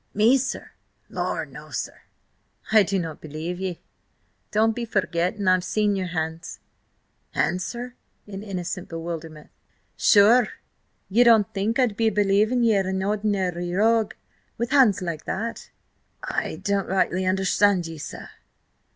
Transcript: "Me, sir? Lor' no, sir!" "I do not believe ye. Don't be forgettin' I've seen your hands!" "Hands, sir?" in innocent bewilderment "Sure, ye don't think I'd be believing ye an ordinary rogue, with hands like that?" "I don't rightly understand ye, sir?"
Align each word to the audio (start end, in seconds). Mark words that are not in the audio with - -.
"Me, 0.15 0.35
sir? 0.35 0.71
Lor' 1.09 1.45
no, 1.45 1.69
sir!" 1.69 2.01
"I 2.71 2.81
do 2.81 2.97
not 2.97 3.21
believe 3.21 3.59
ye. 3.59 3.83
Don't 4.49 4.75
be 4.75 4.83
forgettin' 4.83 5.47
I've 5.47 5.63
seen 5.63 5.95
your 5.95 6.07
hands!" 6.07 6.59
"Hands, 7.33 7.63
sir?" 7.63 7.93
in 8.25 8.41
innocent 8.41 8.89
bewilderment 8.89 9.51
"Sure, 9.95 10.47
ye 11.07 11.23
don't 11.23 11.53
think 11.53 11.77
I'd 11.77 11.97
be 11.97 12.09
believing 12.09 12.63
ye 12.63 12.73
an 12.77 13.03
ordinary 13.03 13.71
rogue, 13.75 14.15
with 14.57 14.71
hands 14.71 15.03
like 15.03 15.25
that?" 15.25 15.69
"I 16.23 16.55
don't 16.55 16.87
rightly 16.87 17.27
understand 17.27 17.85
ye, 17.85 17.99
sir?" 17.99 18.27